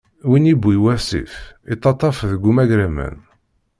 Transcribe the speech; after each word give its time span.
Win 0.29 0.47
yiwwi 0.49 0.75
wasif, 0.85 1.31
ittaṭṭaf 1.73 2.17
deg 2.31 2.43
umagraman. 2.49 3.15